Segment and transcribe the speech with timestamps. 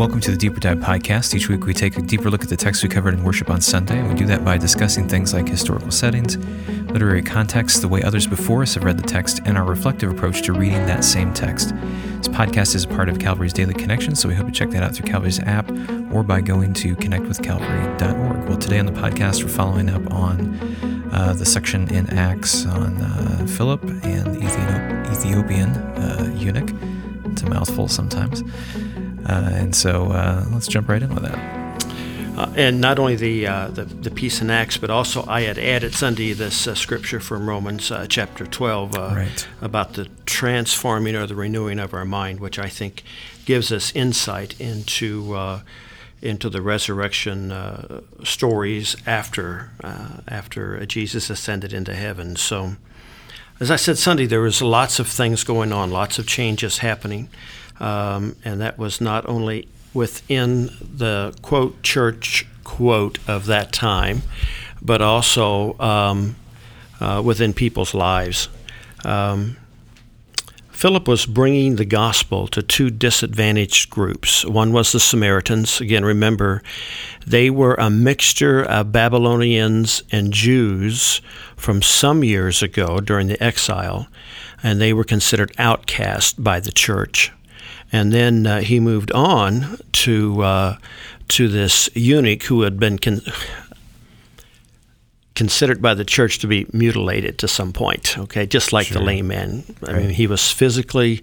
[0.00, 1.34] welcome to the Deeper Dive podcast.
[1.34, 3.60] Each week we take a deeper look at the text we covered in worship on
[3.60, 6.38] Sunday, and we do that by discussing things like historical settings,
[6.90, 10.40] literary context, the way others before us have read the text, and our reflective approach
[10.40, 11.74] to reading that same text.
[12.16, 14.82] This podcast is a part of Calvary's Daily Connection, so we hope you check that
[14.82, 15.70] out through Calvary's app
[16.10, 18.48] or by going to connectwithcalvary.org.
[18.48, 20.54] Well, today on the podcast, we're following up on
[21.12, 26.72] uh, the section in Acts on uh, Philip and the Ethiopian uh, eunuch.
[27.26, 28.42] It's a mouthful sometimes.
[29.30, 31.38] Uh, and so uh, let's jump right in with that.
[32.36, 35.56] Uh, and not only the, uh, the, the piece in Acts, but also I had
[35.56, 39.48] added Sunday this uh, scripture from Romans uh, chapter 12 right.
[39.60, 43.04] about the transforming or the renewing of our mind, which I think
[43.44, 45.60] gives us insight into
[46.22, 47.52] into the resurrection
[48.24, 49.70] stories after
[50.28, 52.36] after Jesus ascended into heaven.
[52.36, 52.76] So,
[53.58, 57.28] as I said Sunday, there was lots of things going on, lots of changes happening.
[57.80, 64.22] Um, and that was not only within the quote church quote of that time,
[64.80, 66.36] but also um,
[67.00, 68.48] uh, within people's lives.
[69.04, 69.56] Um,
[70.70, 74.46] Philip was bringing the gospel to two disadvantaged groups.
[74.46, 75.78] One was the Samaritans.
[75.78, 76.62] Again, remember,
[77.26, 81.20] they were a mixture of Babylonians and Jews
[81.54, 84.08] from some years ago during the exile,
[84.62, 87.30] and they were considered outcast by the church
[87.92, 90.76] and then uh, he moved on to uh,
[91.28, 93.22] to this eunuch who had been con-
[95.34, 98.18] considered by the church to be mutilated to some point.
[98.18, 98.98] Okay, just like sure.
[98.98, 99.64] the lame man.
[99.86, 100.02] I right.
[100.02, 101.22] mean, he was physically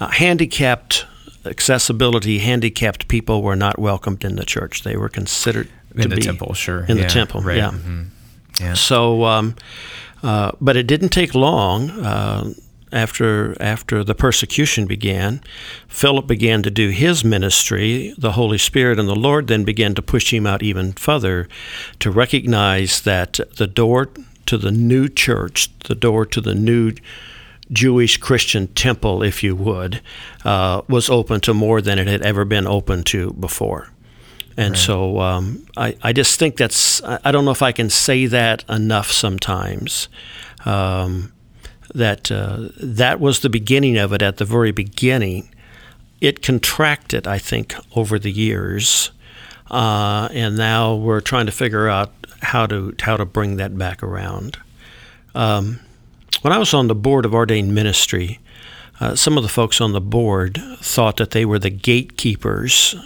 [0.00, 1.06] uh, handicapped.
[1.44, 4.82] Accessibility handicapped people were not welcomed in the church.
[4.82, 7.40] They were considered in the be temple, sure, in yeah, the temple.
[7.40, 7.56] Right.
[7.56, 7.70] Yeah.
[7.70, 8.02] Mm-hmm.
[8.60, 8.74] yeah.
[8.74, 9.56] So, um,
[10.22, 12.52] uh, but it didn't take long uh,
[12.92, 15.40] after after the persecution began,
[15.86, 18.14] Philip began to do his ministry.
[18.18, 21.48] The Holy Spirit and the Lord then began to push him out even further
[22.00, 24.10] to recognize that the door
[24.46, 26.92] to the new church, the door to the new
[27.70, 30.00] Jewish Christian temple, if you would,
[30.44, 33.90] uh, was open to more than it had ever been open to before.
[34.56, 34.78] And right.
[34.78, 38.64] so um, I, I just think that's, I don't know if I can say that
[38.68, 40.08] enough sometimes.
[40.64, 41.32] Um,
[41.94, 45.54] that uh, that was the beginning of it at the very beginning.
[46.20, 49.10] It contracted, I think, over the years,
[49.70, 52.12] uh, and now we're trying to figure out
[52.42, 54.58] how to how to bring that back around.
[55.34, 55.80] Um,
[56.42, 58.40] when I was on the board of Ordained Ministry,
[59.00, 62.96] uh, some of the folks on the board thought that they were the gatekeepers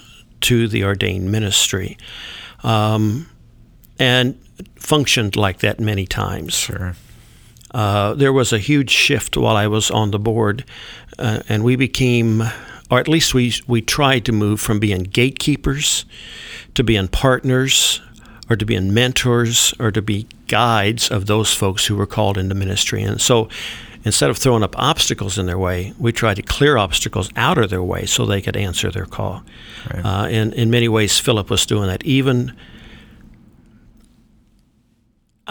[0.41, 1.97] to the ordained ministry,
[2.63, 3.29] um,
[3.99, 4.39] and
[4.77, 6.55] functioned like that many times.
[6.55, 6.95] Sure.
[7.73, 10.65] Uh, there was a huge shift while I was on the board,
[11.19, 12.43] uh, and we became,
[12.91, 16.05] or at least we we tried to move from being gatekeepers
[16.75, 18.01] to being partners,
[18.49, 22.55] or to being mentors, or to be guides of those folks who were called into
[22.55, 23.03] ministry.
[23.03, 23.49] And so,
[24.05, 27.71] instead of throwing up obstacles in their way, we tried to clear obstacles out of
[27.71, 29.43] their way so they could answer their call.
[29.93, 30.05] Right.
[30.05, 32.05] Uh, and in many ways, Philip was doing that.
[32.05, 32.55] Even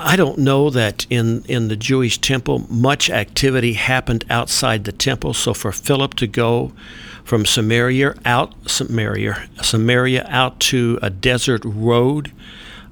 [0.03, 5.34] I don't know that in, in the Jewish temple much activity happened outside the temple.
[5.34, 6.73] So for Philip to go
[7.23, 12.31] from Samaria out Samaria Samaria out to a desert road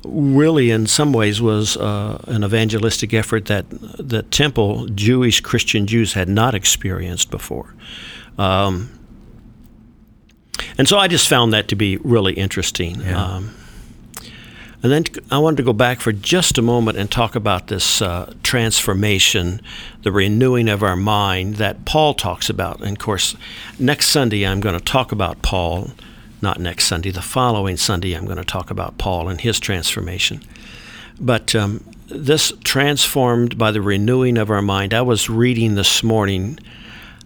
[0.05, 6.13] really in some ways was uh, an evangelistic effort that the temple Jewish Christian Jews
[6.13, 7.73] had not experienced before.
[8.37, 8.97] Um,
[10.77, 13.01] and so I just found that to be really interesting.
[13.01, 13.21] Yeah.
[13.21, 13.55] Um,
[14.81, 18.01] and then I wanted to go back for just a moment and talk about this
[18.01, 19.61] uh, transformation,
[20.03, 22.79] the renewing of our mind that Paul talks about.
[22.79, 23.35] And of course,
[23.77, 25.91] next Sunday I'm going to talk about Paul.
[26.41, 30.41] Not next Sunday, the following Sunday I'm going to talk about Paul and his transformation.
[31.19, 34.93] But um, this transformed by the renewing of our mind.
[34.93, 36.57] I was reading this morning.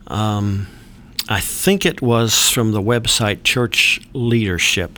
[0.07, 0.65] Um,
[1.29, 4.97] I think it was from the website Church Leadership.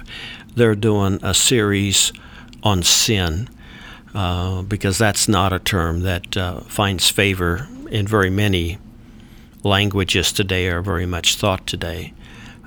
[0.56, 2.14] They're doing a series
[2.66, 3.48] on sin,
[4.16, 8.80] uh, because that's not a term that uh, finds favor in very many
[9.64, 12.14] languages today or very much thought today.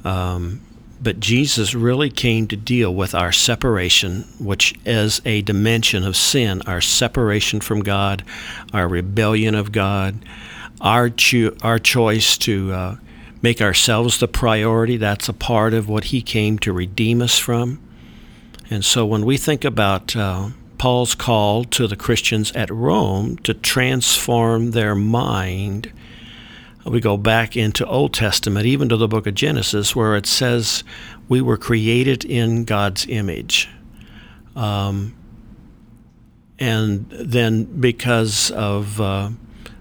[0.05, 0.61] Um,
[1.00, 6.62] but Jesus really came to deal with our separation, which is a dimension of sin,
[6.67, 8.25] our separation from God,
[8.73, 10.25] our rebellion of God,
[10.81, 12.97] our, cho- our choice to uh,
[13.43, 14.97] make ourselves the priority.
[14.97, 17.79] That's a part of what He came to redeem us from.
[18.70, 23.55] And so when we think about uh, Paul's call to the Christians at Rome to
[23.55, 25.93] transform their mind,
[26.85, 30.85] we go back into Old Testament, even to the book of Genesis, where it says
[31.29, 33.69] we were created in God's image.
[34.56, 35.15] Um,
[36.59, 39.31] and then because of uh,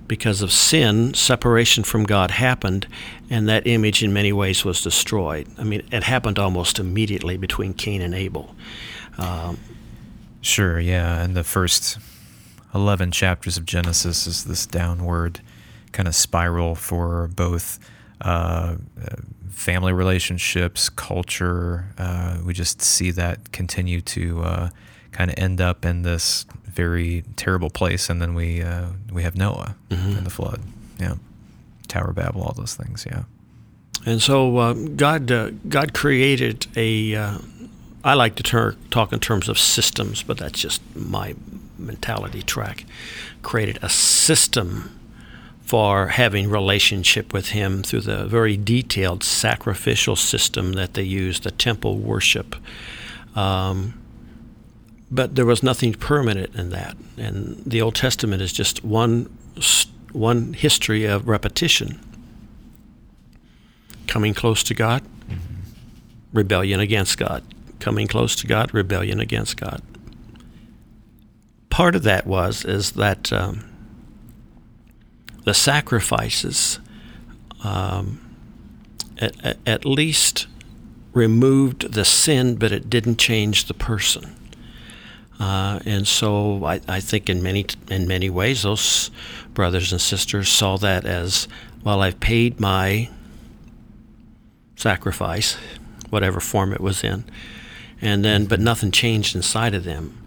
[0.08, 2.88] because of sin, separation from God happened,
[3.30, 5.48] and that image in many ways was destroyed.
[5.58, 8.56] I mean, it happened almost immediately between Cain and Abel.
[9.18, 9.58] Um,
[10.42, 11.22] sure, yeah.
[11.22, 11.98] And the first
[12.74, 15.42] 11 chapters of Genesis is this downward
[15.92, 17.80] kind of spiral for both
[18.22, 18.76] uh,
[19.50, 21.86] family relationships, culture.
[21.98, 24.70] Uh, we just see that continue to uh,
[25.18, 29.36] kind of end up in this very terrible place, and then we uh, we have
[29.36, 30.18] Noah mm-hmm.
[30.18, 30.62] and the flood.
[31.00, 31.16] Yeah,
[31.88, 33.06] Tower of Babel, all those things.
[33.10, 33.24] Yeah.
[34.06, 37.16] And so uh, God uh, God created a.
[37.16, 37.38] Uh,
[38.04, 41.34] I like to ter- talk in terms of systems, but that's just my
[41.80, 42.86] mentality track.
[43.42, 44.98] Created a system
[45.64, 51.52] for having relationship with him through the very detailed sacrificial system that they use, the
[51.52, 52.56] temple worship.
[53.36, 53.97] Um,
[55.10, 59.30] but there was nothing permanent in that, and the Old Testament is just one
[60.12, 62.00] one history of repetition.
[64.08, 65.04] Coming close to God,
[66.34, 67.44] rebellion against God.
[67.80, 69.82] Coming close to God, rebellion against God.
[71.70, 73.64] Part of that was is that um,
[75.44, 76.80] the sacrifices
[77.64, 78.20] um,
[79.20, 80.48] at, at, least
[81.14, 84.36] removed the sin, but it didn't change the person.
[85.40, 89.12] Uh, and so I, I, think in many in many ways those
[89.54, 91.48] brothers and sisters saw that as
[91.84, 92.02] well.
[92.02, 93.10] I've paid my
[94.76, 95.58] sacrifice,
[96.10, 97.24] whatever form it was in,
[98.02, 100.24] and then but nothing changed inside of them.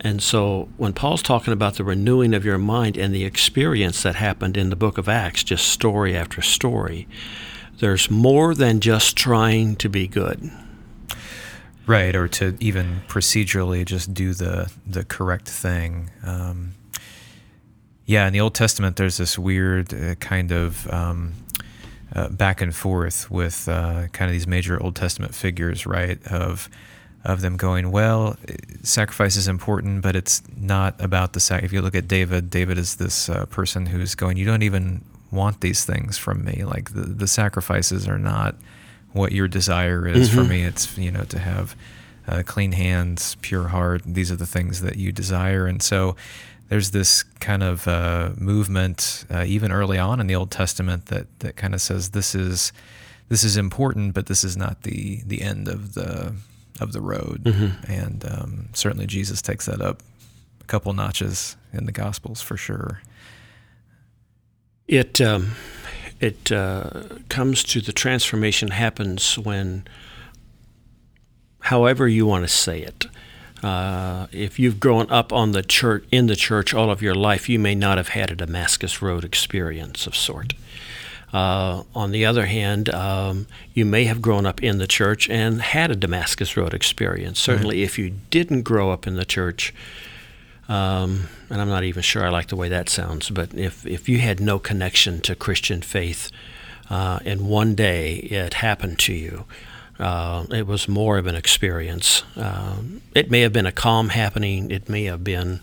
[0.00, 4.16] And so when Paul's talking about the renewing of your mind and the experience that
[4.16, 7.08] happened in the book of Acts, just story after story,
[7.78, 10.50] there's more than just trying to be good.
[11.86, 16.10] Right, or to even procedurally just do the the correct thing.
[16.24, 16.74] Um,
[18.06, 21.34] yeah, in the Old Testament, there's this weird uh, kind of um,
[22.14, 26.24] uh, back and forth with uh, kind of these major Old Testament figures, right?
[26.26, 26.70] Of
[27.24, 28.36] of them going, well,
[28.82, 31.62] sacrifice is important, but it's not about the sac.
[31.62, 35.02] If you look at David, David is this uh, person who's going, you don't even
[35.30, 36.64] want these things from me.
[36.64, 38.56] Like the, the sacrifices are not
[39.14, 40.28] what your desire is.
[40.28, 40.38] Mm-hmm.
[40.38, 41.74] For me, it's, you know, to have
[42.28, 44.02] uh, clean hands, pure heart.
[44.04, 45.66] These are the things that you desire.
[45.66, 46.16] And so
[46.68, 51.26] there's this kind of uh, movement, uh, even early on in the Old Testament, that,
[51.38, 52.72] that kind of says this is,
[53.28, 56.34] this is important, but this is not the, the end of the,
[56.80, 57.44] of the road.
[57.44, 57.92] Mm-hmm.
[57.92, 60.02] And um, certainly Jesus takes that up
[60.60, 63.00] a couple notches in the Gospels for sure.
[64.88, 65.52] It um,
[66.20, 69.86] it uh, comes to the transformation happens when,
[71.60, 73.06] however you want to say it.
[73.62, 77.48] Uh, if you've grown up on the church in the church all of your life,
[77.48, 80.52] you may not have had a Damascus Road experience of sort.
[81.32, 85.60] Uh, on the other hand, um, you may have grown up in the church and
[85.62, 87.40] had a Damascus Road experience.
[87.40, 89.74] Certainly, if you didn't grow up in the church,
[90.68, 94.08] um, and I'm not even sure I like the way that sounds, but if, if
[94.08, 96.30] you had no connection to Christian faith
[96.88, 99.44] uh, and one day it happened to you,
[99.98, 102.24] uh, it was more of an experience.
[102.36, 105.60] Um, it may have been a calm happening, it may have been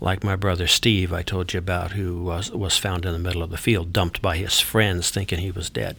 [0.00, 3.42] like my brother Steve, I told you about, who was, was found in the middle
[3.42, 5.96] of the field, dumped by his friends, thinking he was dead.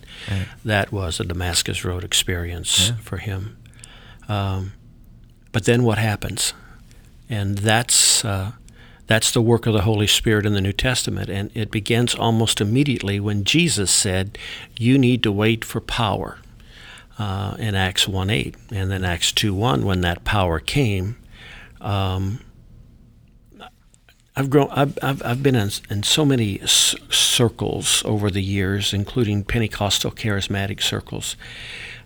[0.63, 2.95] That was a Damascus Road experience yeah.
[2.97, 3.57] for him.
[4.27, 4.73] Um,
[5.51, 6.53] but then what happens?
[7.29, 8.53] And that's uh,
[9.07, 12.59] that's the work of the Holy Spirit in the New Testament, and it begins almost
[12.61, 14.37] immediately when Jesus said,
[14.77, 16.39] "You need to wait for power."
[17.17, 18.55] Uh, in Acts 1 8.
[18.73, 21.15] And then Acts 2 1, when that power came,
[21.79, 22.41] um,
[24.35, 24.69] I've grown.
[24.71, 30.11] I've, I've, I've been in, in so many c- circles over the years, including Pentecostal
[30.11, 31.37] charismatic circles,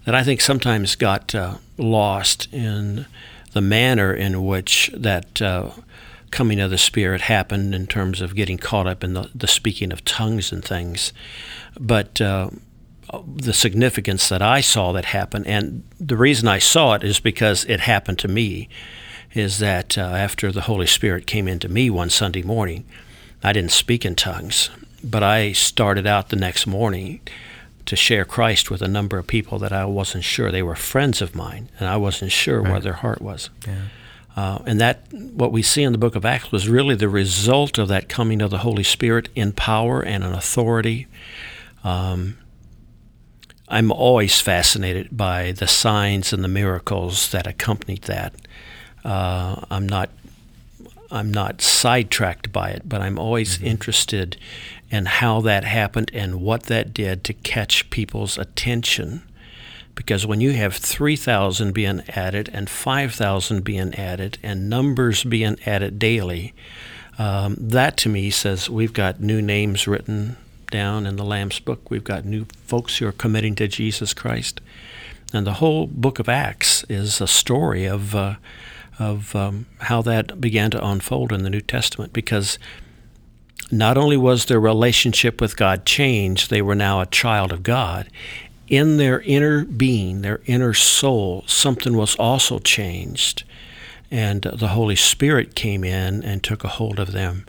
[0.06, 3.08] that I think sometimes got uh, lost in
[3.54, 5.72] the manner in which that uh,
[6.32, 9.92] coming of the Spirit happened in terms of getting caught up in the, the speaking
[9.92, 11.12] of tongues and things.
[11.80, 12.50] But uh,
[13.26, 17.66] the significance that I saw that happen, and the reason I saw it is because
[17.66, 18.70] it happened to me
[19.34, 22.86] is that uh, after the Holy Spirit came into me one Sunday morning,
[23.44, 24.70] I didn't speak in tongues,
[25.04, 27.22] but I started out the next morning
[27.90, 31.24] to share Christ with a number of people that I wasn't sure they were friends
[31.24, 32.72] of mine, and I wasn't sure right.
[32.72, 33.50] where their heart was.
[33.68, 33.82] Yeah.
[34.38, 37.80] Uh, and that, what we see in the book of Acts, was really the result
[37.80, 41.08] of that coming of the Holy Spirit in power and in authority.
[41.84, 42.38] Um,
[43.68, 48.36] I'm always fascinated by the signs and the miracles that accompanied that.
[49.04, 50.12] Uh, I'm not
[51.12, 53.68] I'm not sidetracked by it, but I'm always mm-hmm.
[53.68, 54.38] interested
[54.90, 59.24] in how that happened and what that did to catch people's attention.
[59.96, 66.00] Because when you have 3,000 being added and 5,000 being added and numbers being added
[66.00, 66.54] daily,
[67.18, 70.38] um, that to me says we've got new names written
[70.72, 71.92] down in the Lamb's book.
[71.92, 74.62] We've got new folks who are committing to Jesus Christ.
[75.34, 78.36] And the whole book of Acts is a story of, uh,
[79.00, 82.60] of um, how that began to unfold in the New Testament because
[83.72, 88.10] not only was their relationship with God changed, they were now a child of God.
[88.68, 93.44] In their inner being, their inner soul, something was also changed.
[94.12, 97.46] And the Holy Spirit came in and took a hold of them.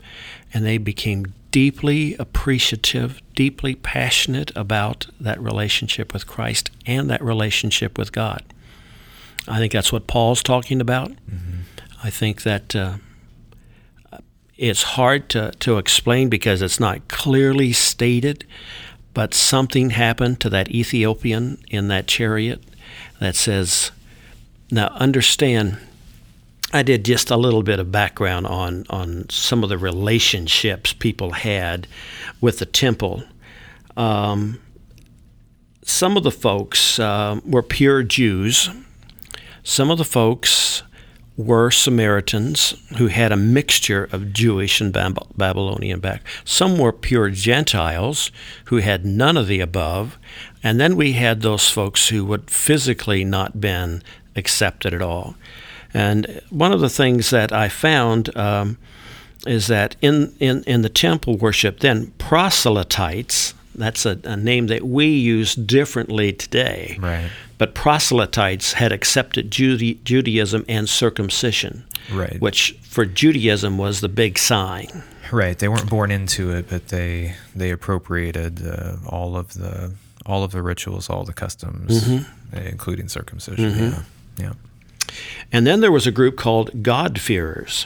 [0.53, 7.97] And they became deeply appreciative, deeply passionate about that relationship with Christ and that relationship
[7.97, 8.43] with God.
[9.47, 11.09] I think that's what Paul's talking about.
[11.09, 11.61] Mm-hmm.
[12.03, 12.97] I think that uh,
[14.57, 18.45] it's hard to, to explain because it's not clearly stated,
[19.13, 22.61] but something happened to that Ethiopian in that chariot
[23.19, 23.91] that says,
[24.69, 25.77] now understand
[26.73, 31.31] I did just a little bit of background on, on some of the relationships people
[31.31, 31.87] had
[32.39, 33.23] with the temple.
[33.97, 34.61] Um,
[35.83, 38.69] some of the folks uh, were pure Jews.
[39.63, 40.83] Some of the folks
[41.37, 46.23] were Samaritans who had a mixture of Jewish and Babylonian back.
[46.43, 48.31] Some were pure Gentiles
[48.65, 50.17] who had none of the above.
[50.63, 54.03] And then we had those folks who would physically not been
[54.35, 55.35] accepted at all.
[55.93, 58.77] And one of the things that I found um,
[59.45, 64.83] is that in, in, in the temple worship, then proselytes, that's a, a, name that
[64.83, 66.97] we use differently today.
[66.99, 67.29] Right.
[67.61, 72.41] But proselytes had accepted Judaism and circumcision, right.
[72.41, 75.03] which for Judaism was the big sign.
[75.31, 75.55] Right.
[75.55, 79.93] They weren't born into it, but they they appropriated uh, all of the
[80.25, 82.57] all of the rituals, all the customs, mm-hmm.
[82.57, 83.71] including circumcision.
[83.71, 84.41] Mm-hmm.
[84.41, 84.45] Yeah.
[84.47, 84.53] Yeah.
[85.51, 87.85] And then there was a group called God-fearers.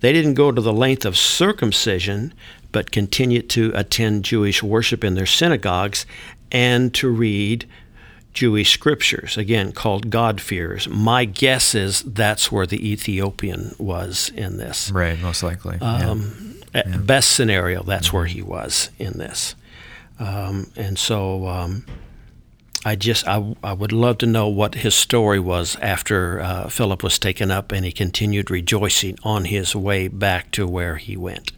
[0.00, 2.34] They didn't go to the length of circumcision,
[2.72, 6.04] but continued to attend Jewish worship in their synagogues
[6.50, 7.68] and to read
[8.34, 10.88] Jewish scriptures, again called God-fearers.
[10.88, 14.90] My guess is that's where the Ethiopian was in this.
[14.90, 15.78] Right, most likely.
[15.80, 16.82] Um, yeah.
[16.86, 16.96] yeah.
[16.98, 18.16] Best scenario, that's mm-hmm.
[18.16, 19.54] where he was in this.
[20.18, 21.86] Um, and so um,
[22.84, 27.02] I just I, I would love to know what his story was after uh, Philip
[27.02, 31.52] was taken up and he continued rejoicing on his way back to where he went.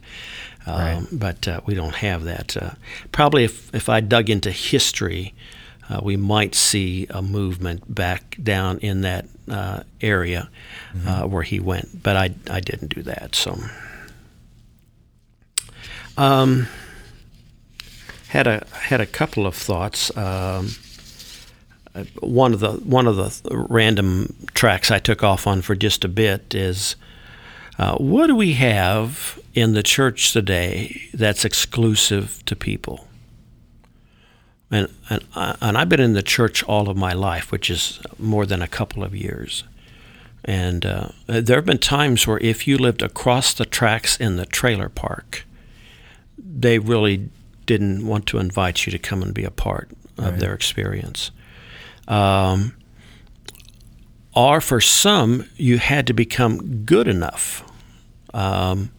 [0.65, 1.07] Um, right.
[1.11, 2.55] But uh, we don't have that.
[2.55, 2.71] Uh,
[3.11, 5.33] probably if, if I dug into history,
[5.89, 10.49] uh, we might see a movement back down in that uh, area
[10.93, 11.07] mm-hmm.
[11.07, 12.03] Uh, where he went.
[12.03, 13.35] But I, I didn't do that.
[13.35, 13.57] So.
[16.17, 16.67] Um,
[18.29, 20.15] had a had a couple of thoughts.
[20.17, 20.69] Um,
[22.19, 26.07] one of the one of the random tracks I took off on for just a
[26.07, 26.95] bit is
[27.79, 33.06] uh, what do we have in the church today that's exclusive to people?
[34.69, 37.99] And and I, and I've been in the church all of my life, which is
[38.19, 39.63] more than a couple of years.
[40.45, 44.45] And uh, there have been times where if you lived across the tracks in the
[44.45, 45.45] trailer park,
[46.37, 47.29] they really
[47.65, 50.39] didn't want to invite you to come and be a part of right.
[50.39, 51.31] their experience
[52.07, 52.75] um,
[54.33, 57.63] or for some, you had to become good enough.
[58.33, 58.91] Um,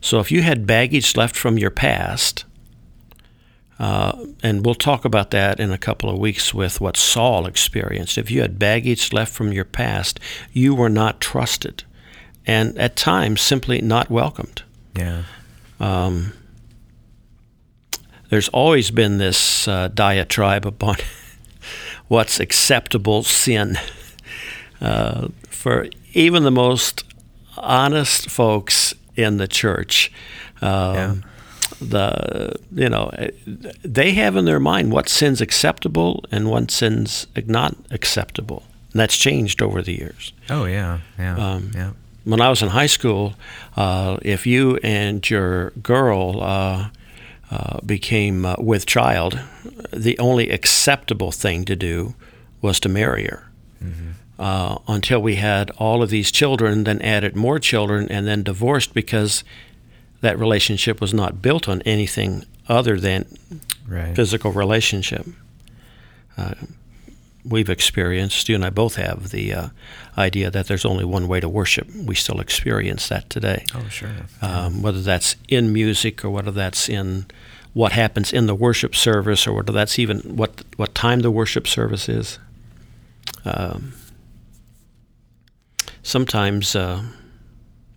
[0.00, 2.44] so if you had baggage left from your past,
[3.78, 8.16] uh, and we'll talk about that in a couple of weeks with what Saul experienced.
[8.16, 10.18] If you had baggage left from your past,
[10.52, 11.84] you were not trusted,
[12.46, 14.62] and at times simply not welcomed.
[14.94, 15.24] Yeah.
[15.78, 16.32] Um,
[18.30, 20.96] there's always been this uh, diatribe upon
[22.08, 23.78] what's acceptable sin.
[24.78, 27.02] Uh, for even the most
[27.56, 30.12] honest folks in the church,
[30.60, 31.14] um, yeah.
[31.80, 33.10] The you know
[33.82, 38.62] they have in their mind what sin's acceptable and what sin's not acceptable.
[38.92, 40.32] And that's changed over the years.
[40.48, 41.90] Oh yeah, yeah, um, yeah.
[42.24, 43.34] When I was in high school,
[43.76, 46.88] uh, if you and your girl uh,
[47.50, 49.38] uh, became uh, with child,
[49.92, 52.14] the only acceptable thing to do
[52.60, 53.48] was to marry her.
[53.82, 54.10] Mm-hmm.
[54.38, 58.92] Uh, until we had all of these children, then added more children, and then divorced
[58.92, 59.44] because
[60.20, 63.26] that relationship was not built on anything other than
[63.88, 64.14] right.
[64.14, 65.26] physical relationship.
[66.36, 66.54] Uh,
[67.44, 69.68] we've experienced, you and I both have, the uh,
[70.18, 71.88] idea that there's only one way to worship.
[71.94, 73.64] We still experience that today.
[73.74, 74.10] Oh, sure.
[74.42, 77.26] Um, whether that's in music or whether that's in
[77.72, 81.68] what happens in the worship service or whether that's even what, what time the worship
[81.68, 82.38] service is.
[83.44, 83.92] Um,
[86.02, 87.02] sometimes uh,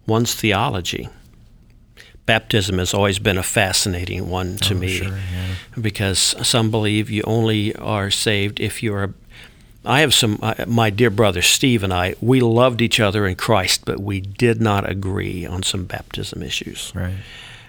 [0.05, 1.09] one's theology.
[2.29, 5.55] Baptism has always been a fascinating one to Oh, me sure, yeah.
[5.81, 9.15] because some believe you only are saved if you are.
[9.83, 10.38] I have some.
[10.43, 14.21] uh, My dear brother Steve and I, we loved each other in Christ, but we
[14.21, 16.91] did not agree on some baptism issues.
[16.93, 17.15] Right.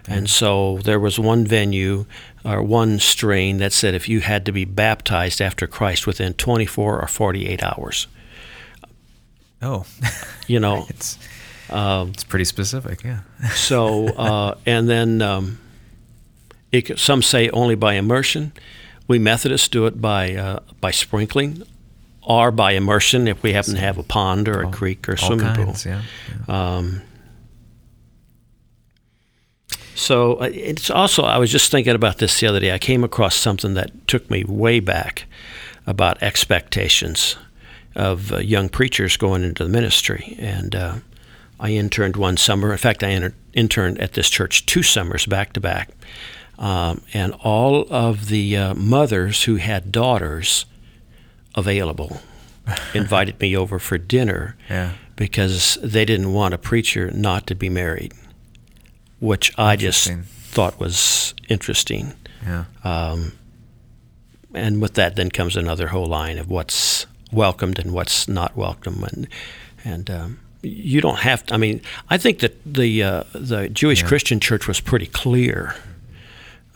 [0.07, 2.05] And so there was one venue
[2.45, 7.01] or one strain that said if you had to be baptized after Christ within 24
[7.01, 8.07] or 48 hours,
[9.63, 9.87] Oh,
[10.47, 10.87] you know.
[10.91, 11.19] it's
[11.71, 13.03] um, it's pretty specific.
[13.03, 13.21] Yeah.
[13.55, 15.59] so uh, and then um,
[16.73, 18.53] it, some say only by immersion.
[19.09, 21.65] We Methodists do it by uh, by sprinkling,
[22.23, 25.17] or by immersion if we happen to have a pond or a All- creek or
[25.17, 25.93] swimming kinds, pool.
[25.93, 26.03] Yeah.
[26.49, 26.77] yeah.
[26.77, 27.03] Um,
[30.01, 32.73] so uh, it's also, I was just thinking about this the other day.
[32.73, 35.27] I came across something that took me way back
[35.87, 37.37] about expectations
[37.95, 40.37] of uh, young preachers going into the ministry.
[40.39, 40.95] And uh,
[41.61, 42.73] I interned one summer.
[42.73, 45.91] In fact, I inter- interned at this church two summers back to back.
[46.59, 50.65] Um, and all of the uh, mothers who had daughters
[51.55, 52.21] available
[52.95, 54.93] invited me over for dinner Yeah.
[55.17, 58.13] because they didn't want a preacher not to be married,
[59.21, 62.13] which I just thought was interesting.
[62.43, 62.65] Yeah.
[62.85, 63.33] Um,
[64.55, 69.05] and with that, then comes another whole line of what's welcomed and what's not welcome,
[69.05, 69.29] and
[69.85, 71.45] and um, you don't have.
[71.47, 74.09] To, I mean, I think that the uh, the Jewish Yeah.
[74.09, 75.75] Christian church was pretty clear.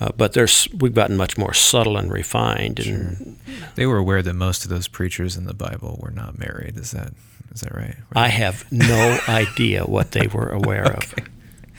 [0.00, 3.38] Uh, but there's we've gotten much more subtle and refined, and
[3.76, 6.76] They were aware that most of those preachers in the Bible were not married.
[6.76, 7.12] Is that
[7.55, 7.95] is that right?
[8.12, 11.14] I have no idea what they were aware of.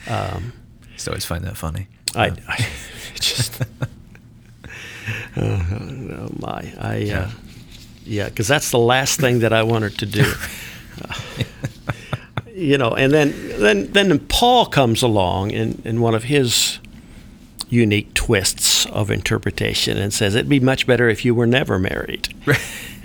[0.08, 0.52] Um,
[0.94, 1.88] just always find that funny.
[2.14, 2.34] I, Yeah.
[2.48, 2.66] I
[3.20, 3.62] just,
[5.36, 7.18] oh, my, I, Yeah.
[7.20, 7.30] uh,
[8.04, 10.32] yeah, because that's the last thing that I wanted to do.
[12.56, 16.78] You know, and then then then Paul comes along in, in one of his
[17.68, 22.28] unique twists of interpretation and says it'd be much better if you were never married.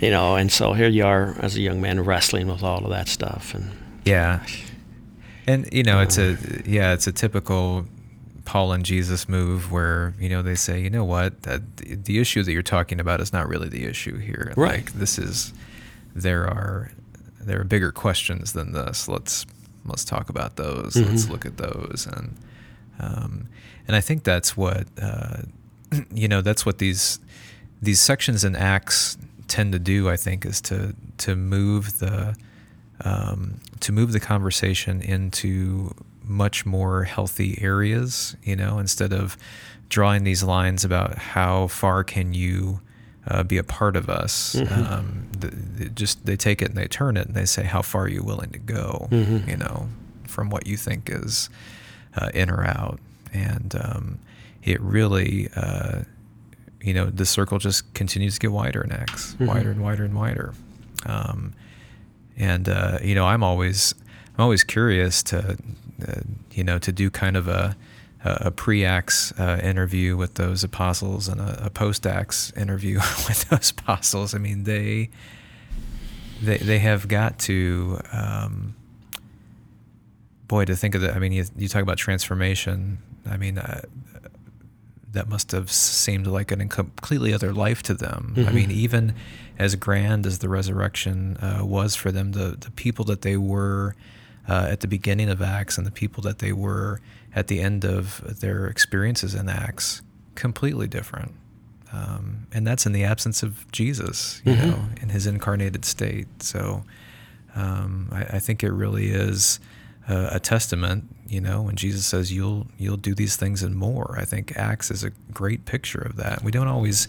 [0.02, 2.90] You know, and so here you are as a young man wrestling with all of
[2.90, 3.70] that stuff, and
[4.04, 4.44] Yeah.
[5.46, 7.86] And you know, it's a um, yeah, it's a typical
[8.44, 11.42] Paul and Jesus move where, you know, they say, "You know what?
[11.44, 14.52] That the, the issue that you're talking about is not really the issue here.
[14.56, 14.84] Right.
[14.84, 15.52] Like this is
[16.16, 16.90] there are
[17.44, 19.08] there are bigger questions than this.
[19.08, 19.46] Let's
[19.84, 20.96] let's talk about those.
[20.96, 22.36] Let's look at those and
[22.98, 23.48] um,
[23.86, 25.42] and I think that's what uh,
[26.14, 27.20] you know, that's what these
[27.80, 30.08] these sections in Acts tend to do.
[30.08, 32.36] I think is to to move the
[33.04, 38.36] um, to move the conversation into much more healthy areas.
[38.42, 39.36] You know, instead of
[39.88, 42.80] drawing these lines about how far can you
[43.28, 44.54] uh, be a part of us.
[44.56, 47.82] Um, th th- just they take it and they turn it and they say, how
[47.82, 49.08] far are you willing to go?
[49.48, 49.88] You know,
[50.26, 51.50] from what you think is
[52.16, 52.98] uh, in or out,
[53.32, 54.18] and um,
[54.62, 55.48] it really.
[55.56, 56.02] Uh,
[56.84, 60.14] you know, the circle just continues to get wider and X, wider and wider and
[60.16, 60.52] wider.
[61.06, 61.52] Um,
[62.36, 63.94] and uh, you know, I'm always,
[64.36, 65.56] I'm always curious to,
[66.08, 67.76] uh, you know, to do kind of a,
[68.24, 72.96] a pre-Acts uh, interview with those apostles and a, a post-Acts interview
[73.28, 74.34] with those apostles.
[74.34, 75.10] I mean, they,
[76.40, 78.76] they, they have got to, um,
[80.46, 81.14] boy, to think of the.
[81.14, 82.98] I mean, you, you talk about transformation.
[83.28, 83.82] I mean, uh,
[85.12, 88.34] that must have seemed like an completely other life to them.
[88.36, 89.14] I mean, even
[89.58, 93.94] as grand as the resurrection uh, was for them, the the people that they were
[94.48, 97.00] uh, at the beginning of Acts and the people that they were
[97.34, 100.02] at the end of their experiences in Acts,
[100.34, 101.32] completely different.
[101.92, 106.26] Um, and that's in the absence of Jesus, you know, in his incarnated state.
[106.42, 106.84] So
[107.54, 109.60] um, I, I think it really is
[110.08, 114.16] uh, a testament, you know, when Jesus says you'll you'll do these things and more.
[114.18, 116.42] I think Acts is a great picture of that.
[116.42, 117.08] We don't always,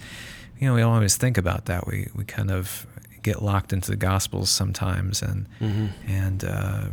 [0.59, 1.87] you know, we don't always think about that.
[1.87, 2.85] We we kind of
[3.23, 5.47] get locked into the Gospels sometimes, and
[6.07, 6.85] and uh,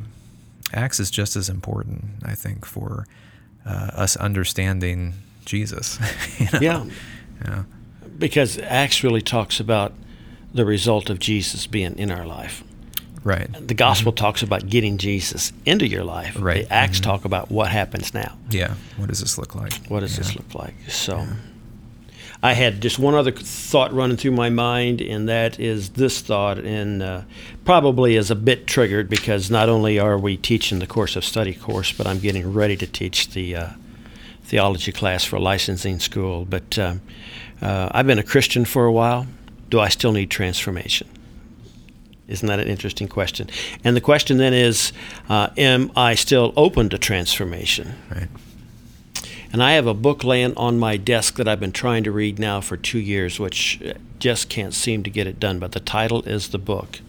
[0.72, 3.06] Acts is just as important, I think, for
[3.66, 5.98] uh, us understanding Jesus.
[6.38, 6.58] you know?
[6.60, 6.84] yeah,
[7.44, 7.62] yeah,
[8.18, 9.92] because Acts really talks about
[10.52, 12.62] the result of Jesus being in our life.
[13.22, 16.36] right, The gospel talks about getting Jesus into your life.
[16.38, 16.68] Right.
[16.68, 18.36] The Acts talk about what happens now.
[18.50, 18.74] yeah.
[18.96, 19.72] What does this look like?
[19.86, 20.24] What does Yeah.
[20.24, 20.74] this look like?
[20.88, 21.26] So,
[22.42, 26.58] I had just one other thought running through my mind, and that is this thought,
[26.58, 27.22] and uh,
[27.66, 31.52] probably is a bit triggered because not only are we teaching the course of study
[31.52, 33.68] course, but I'm getting ready to teach the uh,
[34.42, 36.46] theology class for licensing school.
[36.46, 36.94] But uh,
[37.60, 39.26] uh, I've been a Christian for a while.
[39.68, 41.08] Do I still need transformation?
[42.26, 43.50] Isn't that an interesting question?
[43.84, 44.92] And the question then is,
[45.28, 47.96] uh, am I still open to transformation?
[48.10, 48.28] Right.
[49.52, 52.38] And I have a book laying on my desk that I've been trying to read
[52.38, 53.80] now for two years, which
[54.18, 55.58] just can't seem to get it done.
[55.58, 57.00] But the title is the book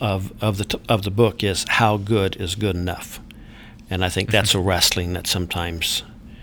[0.00, 3.20] of of the of the book is How Good Is Good Enough,
[3.88, 6.02] and I think that's a wrestling that sometimes.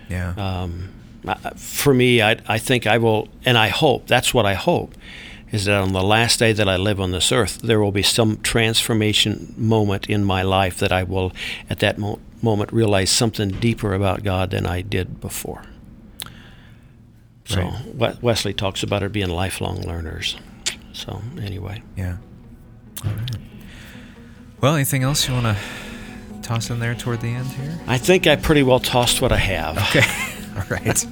[0.10, 0.34] Yeah.
[0.38, 0.90] Um,
[1.58, 4.94] for me, I I think I will, and I hope that's what I hope,
[5.52, 8.04] is that on the last day that I live on this earth, there will be
[8.04, 11.32] some transformation moment in my life that I will,
[11.70, 15.64] at that moment moment realize something deeper about God than I did before.
[17.46, 18.22] So right.
[18.22, 20.38] Wesley talks about it being lifelong learners.
[20.94, 21.82] So anyway.
[21.96, 22.18] Yeah.
[23.06, 23.36] All right.
[24.62, 27.80] Well, anything else you want to toss in there toward the end here?
[27.88, 29.78] I think I pretty well tossed what I have.
[29.78, 30.06] Okay.
[30.58, 31.06] all right.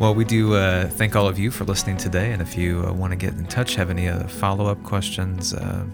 [0.00, 2.32] Well, we do uh, thank all of you for listening today.
[2.32, 5.54] And if you uh, want to get in touch, have any uh, follow up questions,
[5.54, 5.86] uh,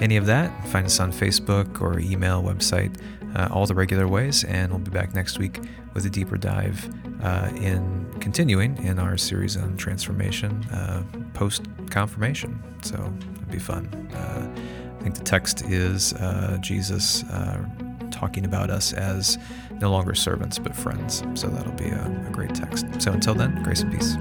[0.00, 3.00] any of that, find us on Facebook or email, website
[3.36, 4.42] uh, all the regular ways.
[4.42, 5.60] And we'll be back next week
[5.94, 10.66] with a deeper dive uh, in continuing in our series on transformation
[11.32, 12.60] post confirmation.
[12.82, 13.88] So it'll be fun.
[14.12, 16.14] I think the text is
[16.60, 17.22] Jesus
[18.10, 19.38] talking about us as
[19.80, 21.22] no longer servants but friends.
[21.34, 22.86] So that'll be a, a great text.
[23.00, 24.16] So until then, grace and peace.